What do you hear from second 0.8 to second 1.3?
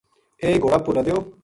پو لَدیو